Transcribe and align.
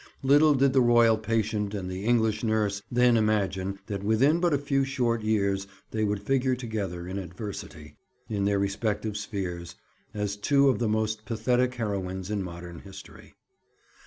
Little 0.23 0.55
did 0.55 0.73
the 0.73 0.81
royal 0.81 1.15
patient 1.15 1.75
and 1.75 1.87
the 1.87 2.05
English 2.05 2.43
nurse 2.43 2.81
then 2.91 3.15
imagine 3.15 3.77
that 3.85 4.01
within 4.03 4.39
but 4.39 4.51
a 4.51 4.57
few 4.57 4.83
short 4.83 5.21
years 5.21 5.67
they 5.91 6.03
would 6.03 6.23
figure 6.23 6.55
together 6.55 7.07
in 7.07 7.19
adversity, 7.19 7.97
in 8.27 8.45
their 8.45 8.57
respective 8.57 9.15
spheres, 9.15 9.75
as 10.11 10.35
two 10.37 10.69
of 10.69 10.79
the 10.79 10.89
most 10.89 11.23
pathetic 11.25 11.75
heroines 11.75 12.31
in 12.31 12.41
modern 12.41 12.79
history. 12.79 13.35